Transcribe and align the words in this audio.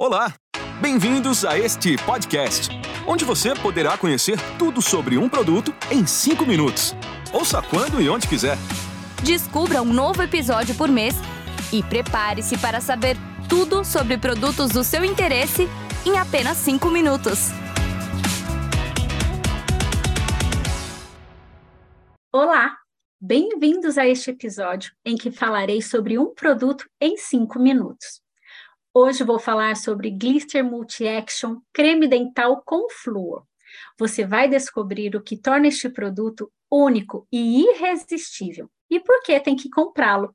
Olá, 0.00 0.32
bem-vindos 0.80 1.44
a 1.44 1.58
este 1.58 1.96
podcast, 2.06 2.68
onde 3.04 3.24
você 3.24 3.52
poderá 3.52 3.98
conhecer 3.98 4.38
tudo 4.56 4.80
sobre 4.80 5.18
um 5.18 5.28
produto 5.28 5.74
em 5.90 6.06
5 6.06 6.46
minutos. 6.46 6.94
Ouça 7.32 7.60
quando 7.60 8.00
e 8.00 8.08
onde 8.08 8.28
quiser. 8.28 8.56
Descubra 9.24 9.82
um 9.82 9.92
novo 9.92 10.22
episódio 10.22 10.72
por 10.76 10.88
mês 10.88 11.16
e 11.72 11.82
prepare-se 11.82 12.56
para 12.58 12.80
saber 12.80 13.16
tudo 13.48 13.84
sobre 13.84 14.16
produtos 14.16 14.70
do 14.70 14.84
seu 14.84 15.04
interesse 15.04 15.66
em 16.06 16.16
apenas 16.16 16.58
5 16.58 16.88
minutos. 16.90 17.48
Olá, 22.32 22.78
bem-vindos 23.20 23.98
a 23.98 24.06
este 24.06 24.30
episódio 24.30 24.92
em 25.04 25.16
que 25.16 25.32
falarei 25.32 25.82
sobre 25.82 26.16
um 26.20 26.32
produto 26.32 26.88
em 27.00 27.16
5 27.16 27.58
minutos. 27.58 28.27
Hoje 29.00 29.22
vou 29.22 29.38
falar 29.38 29.76
sobre 29.76 30.10
Glister 30.10 30.64
Multi-Action 30.64 31.60
Creme 31.72 32.08
Dental 32.08 32.60
com 32.66 32.90
Flúor. 32.90 33.46
Você 33.96 34.26
vai 34.26 34.48
descobrir 34.48 35.14
o 35.14 35.22
que 35.22 35.36
torna 35.36 35.68
este 35.68 35.88
produto 35.88 36.52
único 36.68 37.24
e 37.30 37.60
irresistível 37.60 38.68
e 38.90 38.98
por 38.98 39.22
que 39.22 39.38
tem 39.38 39.54
que 39.54 39.70
comprá-lo. 39.70 40.34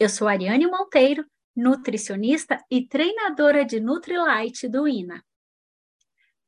Eu 0.00 0.08
sou 0.08 0.26
Ariane 0.26 0.66
Monteiro, 0.66 1.24
nutricionista 1.54 2.60
e 2.68 2.84
treinadora 2.84 3.64
de 3.64 3.78
Nutrilite 3.78 4.68
do 4.68 4.88
INA. 4.88 5.24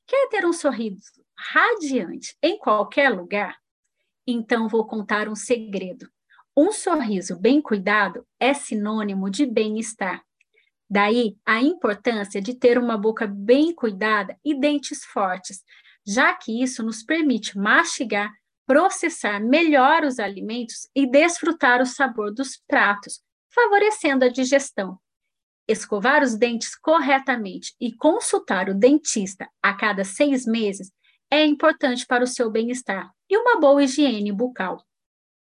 Quer 0.09 0.29
ter 0.31 0.45
um 0.45 0.53
sorriso 0.53 1.25
radiante 1.39 2.37
em 2.43 2.59
qualquer 2.59 3.11
lugar? 3.11 3.57
Então 4.27 4.67
vou 4.67 4.85
contar 4.85 5.29
um 5.29 5.37
segredo. 5.37 6.11
Um 6.57 6.73
sorriso 6.73 7.39
bem 7.39 7.63
cuidado 7.63 8.27
é 8.41 8.53
sinônimo 8.53 9.31
de 9.31 9.47
bem-estar. 9.47 10.21
Daí 10.89 11.37
a 11.45 11.61
importância 11.63 12.41
de 12.41 12.55
ter 12.55 12.79
uma 12.79 12.97
boca 12.97 13.27
bem 13.27 13.75
cuidada 13.75 14.39
e 14.45 14.59
dentes 14.59 15.05
fortes, 15.05 15.63
já 16.07 16.35
que 16.35 16.63
isso 16.63 16.83
nos 16.83 17.03
permite 17.03 17.57
mastigar, 17.59 18.31
processar 18.67 19.41
melhor 19.41 20.05
os 20.05 20.19
alimentos 20.19 20.89
e 20.95 21.11
desfrutar 21.11 21.81
o 21.81 21.87
sabor 21.87 22.33
dos 22.33 22.63
pratos, 22.69 23.23
favorecendo 23.53 24.25
a 24.25 24.29
digestão. 24.29 24.99
Escovar 25.67 26.23
os 26.23 26.37
dentes 26.37 26.77
corretamente 26.77 27.75
e 27.81 27.95
consultar 27.95 28.69
o 28.69 28.75
dentista 28.75 29.49
a 29.63 29.75
cada 29.75 30.05
seis 30.05 30.45
meses 30.45 30.93
é 31.31 31.45
importante 31.45 32.07
para 32.07 32.23
o 32.23 32.27
seu 32.27 32.51
bem-estar 32.51 33.11
e 33.31 33.37
uma 33.39 33.59
boa 33.59 33.83
higiene 33.83 34.31
bucal. 34.31 34.85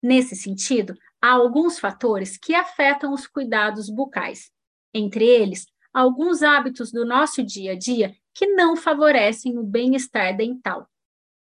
Nesse 0.00 0.36
sentido, 0.36 0.94
há 1.20 1.30
alguns 1.30 1.80
fatores 1.80 2.38
que 2.38 2.54
afetam 2.54 3.12
os 3.12 3.26
cuidados 3.26 3.90
bucais 3.90 4.50
entre 4.96 5.24
eles, 5.24 5.66
alguns 5.92 6.42
hábitos 6.42 6.90
do 6.90 7.04
nosso 7.04 7.42
dia 7.42 7.72
a 7.72 7.78
dia 7.78 8.14
que 8.34 8.46
não 8.48 8.76
favorecem 8.76 9.58
o 9.58 9.62
bem-estar 9.62 10.36
dental. 10.36 10.88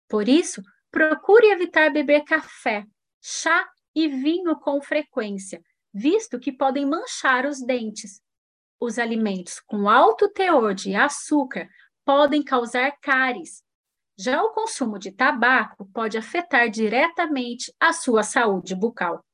Por 0.07 0.27
isso, 0.29 0.61
procure 0.91 1.47
evitar 1.47 1.91
beber 1.91 2.23
café, 2.23 2.85
chá 3.21 3.67
e 3.95 4.07
vinho 4.07 4.55
com 4.59 4.81
frequência, 4.81 5.61
visto 5.93 6.39
que 6.39 6.51
podem 6.51 6.85
manchar 6.85 7.45
os 7.45 7.59
dentes. 7.65 8.21
Os 8.79 8.99
alimentos 8.99 9.59
com 9.59 9.89
alto 9.89 10.29
teor 10.29 10.75
de 10.75 10.95
açúcar 10.95 11.67
podem 12.05 12.43
causar 12.43 12.91
cáries. 13.01 13.63
Já 14.19 14.41
o 14.43 14.51
consumo 14.51 14.97
de 14.97 15.11
tabaco 15.11 15.89
pode 15.93 16.17
afetar 16.17 16.69
diretamente 16.69 17.73
a 17.79 17.91
sua 17.91 18.23
saúde 18.23 18.75
bucal. 18.75 19.25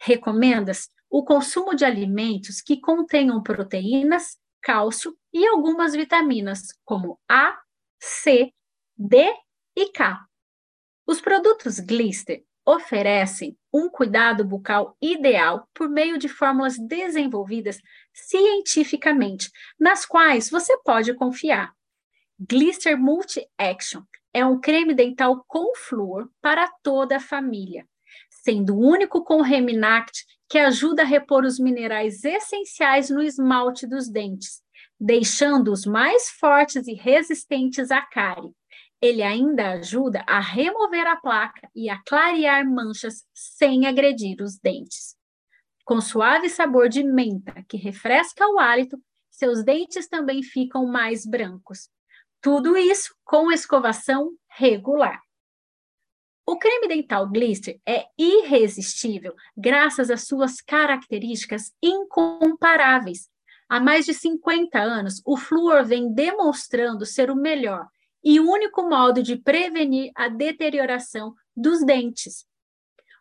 Recomenda-se 0.00 0.88
o 1.16 1.24
consumo 1.24 1.74
de 1.74 1.82
alimentos 1.82 2.60
que 2.60 2.78
contenham 2.78 3.42
proteínas, 3.42 4.36
cálcio 4.60 5.16
e 5.32 5.46
algumas 5.46 5.94
vitaminas, 5.94 6.74
como 6.84 7.18
A, 7.26 7.58
C, 7.98 8.52
D 8.94 9.32
e 9.74 9.90
K. 9.92 10.26
Os 11.06 11.18
produtos 11.18 11.80
Glister 11.80 12.44
oferecem 12.66 13.56
um 13.72 13.88
cuidado 13.88 14.44
bucal 14.44 14.94
ideal 15.00 15.66
por 15.72 15.88
meio 15.88 16.18
de 16.18 16.28
fórmulas 16.28 16.76
desenvolvidas 16.78 17.80
cientificamente, 18.12 19.50
nas 19.80 20.04
quais 20.04 20.50
você 20.50 20.76
pode 20.82 21.14
confiar. 21.14 21.72
Glister 22.38 23.00
Multi 23.00 23.48
Action 23.56 24.02
é 24.34 24.44
um 24.44 24.60
creme 24.60 24.92
dental 24.92 25.42
com 25.48 25.74
flúor 25.74 26.28
para 26.42 26.70
toda 26.82 27.16
a 27.16 27.20
família, 27.20 27.88
sendo 28.28 28.76
o 28.76 28.86
único 28.86 29.24
com 29.24 29.40
Reminact 29.40 30.35
que 30.48 30.58
ajuda 30.58 31.02
a 31.02 31.06
repor 31.06 31.44
os 31.44 31.58
minerais 31.58 32.24
essenciais 32.24 33.10
no 33.10 33.22
esmalte 33.22 33.86
dos 33.86 34.08
dentes, 34.08 34.62
deixando-os 34.98 35.84
mais 35.84 36.30
fortes 36.30 36.86
e 36.86 36.94
resistentes 36.94 37.90
à 37.90 38.00
cárie. 38.02 38.52
Ele 39.00 39.22
ainda 39.22 39.72
ajuda 39.72 40.24
a 40.26 40.40
remover 40.40 41.06
a 41.06 41.16
placa 41.16 41.68
e 41.74 41.90
a 41.90 42.00
clarear 42.06 42.64
manchas 42.64 43.24
sem 43.34 43.86
agredir 43.86 44.40
os 44.40 44.58
dentes. 44.58 45.16
Com 45.84 46.00
suave 46.00 46.48
sabor 46.48 46.88
de 46.88 47.04
menta 47.04 47.64
que 47.68 47.76
refresca 47.76 48.46
o 48.48 48.58
hálito, 48.58 48.98
seus 49.30 49.62
dentes 49.62 50.08
também 50.08 50.42
ficam 50.42 50.86
mais 50.86 51.26
brancos. 51.26 51.90
Tudo 52.40 52.76
isso 52.76 53.14
com 53.24 53.52
escovação 53.52 54.30
regular. 54.48 55.20
O 56.48 56.56
creme 56.56 56.86
dental 56.86 57.28
Glister 57.28 57.80
é 57.84 58.06
irresistível 58.16 59.34
graças 59.56 60.10
às 60.12 60.28
suas 60.28 60.60
características 60.60 61.72
incomparáveis. 61.82 63.28
Há 63.68 63.80
mais 63.80 64.06
de 64.06 64.14
50 64.14 64.78
anos, 64.78 65.20
o 65.26 65.36
flúor 65.36 65.84
vem 65.84 66.14
demonstrando 66.14 67.04
ser 67.04 67.32
o 67.32 67.34
melhor 67.34 67.88
e 68.22 68.38
único 68.38 68.88
modo 68.88 69.24
de 69.24 69.34
prevenir 69.34 70.12
a 70.14 70.28
deterioração 70.28 71.34
dos 71.56 71.84
dentes. 71.84 72.46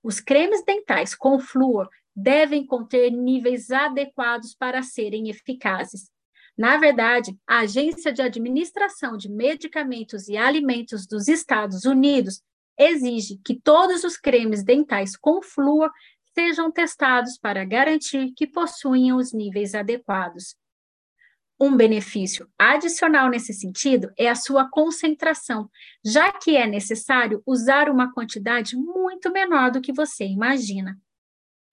Os 0.04 0.20
cremes 0.20 0.64
dentais 0.64 1.16
com 1.16 1.40
flúor 1.40 1.90
devem 2.16 2.64
conter 2.64 3.10
níveis 3.10 3.72
adequados 3.72 4.54
para 4.54 4.84
serem 4.84 5.30
eficazes. 5.30 6.12
Na 6.56 6.78
verdade, 6.78 7.36
a 7.48 7.62
Agência 7.62 8.14
de 8.14 8.22
Administração 8.22 9.18
de 9.18 9.30
Medicamentos 9.30 10.28
e 10.28 10.38
Alimentos 10.38 11.08
dos 11.08 11.28
Estados 11.28 11.86
Unidos 11.86 12.40
exige 12.78 13.40
que 13.44 13.60
todos 13.60 14.04
os 14.04 14.18
cremes 14.18 14.64
dentais 14.64 15.16
com 15.16 15.42
flúor 15.42 15.92
sejam 16.34 16.72
testados 16.72 17.38
para 17.38 17.64
garantir 17.64 18.34
que 18.36 18.46
possuem 18.46 19.14
os 19.14 19.34
níveis 19.34 19.74
adequados. 19.74 20.56
Um 21.58 21.78
benefício 21.78 22.50
adicional 22.60 23.30
nesse 23.30 23.54
sentido 23.54 24.12
é 24.18 24.28
a 24.30 24.36
sua 24.36 24.70
concentração, 24.70 25.70
já 26.04 26.30
que 26.34 26.58
é 26.58 26.68
necessário 26.68 27.42
usar 27.46 27.90
uma 27.90 28.14
quantidade 28.14 28.76
muito 28.76 29.32
menor 29.32 29.72
do 29.72 29.80
que 29.80 29.94
você 29.94 30.26
imagina. 30.26 31.00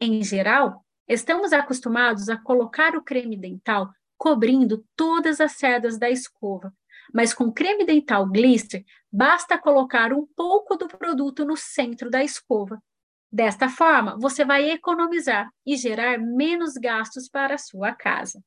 Em 0.00 0.22
geral, 0.22 0.84
estamos 1.08 1.52
acostumados 1.52 2.28
a 2.28 2.36
colocar 2.36 2.94
o 2.94 3.02
creme 3.02 3.36
dental 3.36 3.92
cobrindo 4.16 4.86
todas 4.94 5.40
as 5.40 5.52
cerdas 5.52 5.98
da 5.98 6.08
escova, 6.08 6.72
mas 7.12 7.32
com 7.34 7.52
creme 7.52 7.84
dental 7.84 8.26
Glister, 8.26 8.84
basta 9.10 9.58
colocar 9.58 10.12
um 10.12 10.26
pouco 10.36 10.76
do 10.76 10.88
produto 10.88 11.44
no 11.44 11.56
centro 11.56 12.10
da 12.10 12.22
escova. 12.22 12.82
Desta 13.30 13.68
forma, 13.68 14.18
você 14.18 14.44
vai 14.44 14.70
economizar 14.70 15.50
e 15.64 15.76
gerar 15.76 16.18
menos 16.18 16.74
gastos 16.74 17.28
para 17.28 17.54
a 17.54 17.58
sua 17.58 17.92
casa. 17.92 18.42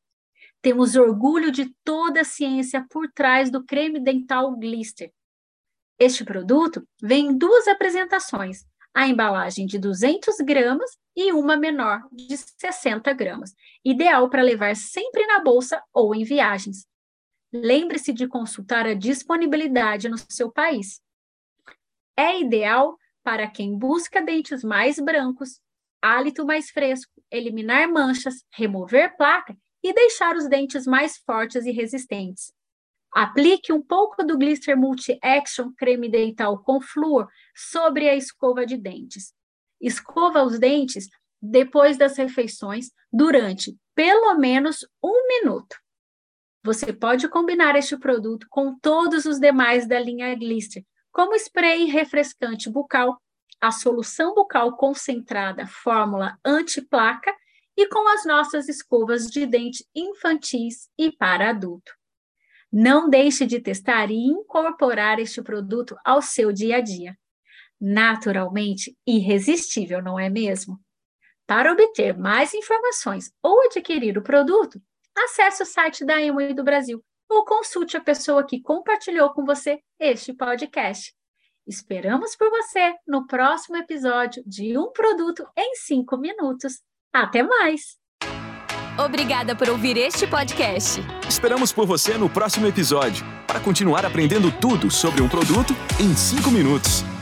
Temos 0.62 0.96
orgulho 0.96 1.52
de 1.52 1.74
toda 1.84 2.22
a 2.22 2.26
ciência 2.26 2.86
por 2.90 3.12
trás 3.12 3.50
do 3.50 3.64
creme 3.64 4.00
dental 4.00 4.56
Glister. 4.56 5.12
Este 5.98 6.24
produto 6.24 6.88
vem 7.02 7.28
em 7.28 7.38
duas 7.38 7.68
apresentações, 7.68 8.66
a 8.94 9.08
embalagem 9.08 9.66
de 9.66 9.80
200 9.80 10.38
gramas 10.38 10.92
e 11.16 11.32
uma 11.32 11.58
menor 11.58 12.02
de 12.12 12.36
60 12.38 13.12
gramas, 13.14 13.54
ideal 13.84 14.30
para 14.30 14.42
levar 14.42 14.76
sempre 14.76 15.26
na 15.26 15.40
bolsa 15.40 15.82
ou 15.94 16.14
em 16.14 16.24
viagens 16.24 16.86
lembre-se 17.64 18.12
de 18.14 18.28
consultar 18.28 18.86
a 18.86 18.94
disponibilidade 18.94 20.10
no 20.10 20.18
seu 20.18 20.52
país. 20.52 21.02
É 22.18 22.40
ideal 22.40 22.98
para 23.24 23.50
quem 23.50 23.78
busca 23.78 24.22
dentes 24.22 24.64
mais 24.64 25.00
brancos, 25.00 25.60
hálito 26.02 26.46
mais 26.46 26.70
fresco, 26.70 27.12
eliminar 27.32 27.92
manchas, 27.92 28.44
remover 28.54 29.16
placa 29.18 29.58
e 29.84 29.94
deixar 29.94 30.36
os 30.36 30.48
dentes 30.48 30.86
mais 30.86 31.18
fortes 31.18 31.66
e 31.66 31.72
resistentes. 31.72 32.54
Aplique 33.14 33.72
um 33.72 33.82
pouco 33.82 34.24
do 34.24 34.38
Glister 34.38 34.78
Multi 34.78 35.18
Action 35.22 35.72
creme 35.78 36.10
dental 36.10 36.62
com 36.62 36.82
flúor 36.82 37.28
sobre 37.56 38.10
a 38.10 38.16
escova 38.16 38.66
de 38.66 38.78
dentes. 38.78 39.34
Escova 39.80 40.44
os 40.44 40.60
dentes 40.60 41.08
depois 41.42 41.98
das 41.98 42.18
refeições 42.18 42.92
durante 43.12 43.78
pelo 43.94 44.36
menos 44.36 44.86
um 45.02 45.28
minuto. 45.28 45.78
Você 46.66 46.92
pode 46.92 47.30
combinar 47.30 47.76
este 47.76 47.96
produto 47.96 48.48
com 48.50 48.76
todos 48.80 49.26
os 49.26 49.40
demais 49.40 49.88
da 49.88 50.00
linha 50.00 50.34
Glister, 50.34 50.84
como 51.12 51.36
spray 51.36 51.86
refrescante 51.86 52.72
bucal, 52.72 53.22
a 53.62 53.72
solução 53.72 54.34
bucal 54.34 54.76
concentrada 54.76 55.68
fórmula 55.68 56.40
anti-placa 56.44 57.32
e 57.78 57.88
com 57.88 58.10
as 58.10 58.26
nossas 58.26 58.68
escovas 58.68 59.28
de 59.28 59.46
dente 59.46 59.86
infantis 59.94 60.90
e 60.98 61.12
para 61.12 61.52
adulto. 61.52 61.94
Não 62.74 63.12
deixe 63.12 63.46
de 63.46 63.60
testar 63.60 64.10
e 64.10 64.16
incorporar 64.16 65.20
este 65.20 65.44
produto 65.44 65.96
ao 66.04 66.20
seu 66.20 66.52
dia 66.52 66.78
a 66.78 66.82
dia. 66.82 67.16
Naturalmente 67.80 68.98
irresistível, 69.06 70.02
não 70.02 70.20
é 70.20 70.32
mesmo? 70.32 70.80
Para 71.46 71.72
obter 71.72 72.18
mais 72.18 72.56
informações 72.56 73.32
ou 73.44 73.62
adquirir 73.66 74.18
o 74.18 74.24
produto, 74.24 74.82
acesse 75.18 75.64
o 75.64 75.66
site 75.66 76.06
da 76.06 76.22
Emoi 76.22 76.54
do 76.54 76.64
Brasil 76.64 77.04
ou 77.30 77.44
consulte 77.46 77.98
a 77.98 78.02
pessoa 78.02 78.46
que 78.46 78.62
compartilhou 78.62 79.32
com 79.32 79.46
você 79.46 79.80
este 80.00 80.34
podcast. 80.34 81.14
Esperamos 81.68 82.36
por 82.36 82.50
você 82.50 82.94
no 83.08 83.26
próximo 83.26 83.76
episódio 83.78 84.44
de 84.46 84.78
Um 84.78 84.92
Produto 84.92 85.48
em 85.58 85.76
5 85.76 86.16
Minutos. 86.18 86.82
Até 87.12 87.42
mais! 87.42 87.98
Obrigada 89.04 89.56
por 89.56 89.70
ouvir 89.70 89.98
este 89.98 90.26
podcast. 90.26 91.02
Esperamos 91.28 91.74
por 91.74 91.86
você 91.86 92.18
no 92.18 92.30
próximo 92.30 92.68
episódio 92.68 93.26
para 93.46 93.60
continuar 93.60 94.06
aprendendo 94.06 94.52
tudo 94.52 94.90
sobre 94.90 95.22
um 95.22 95.28
produto 95.28 95.74
em 96.00 96.16
5 96.16 96.50
minutos. 96.52 97.15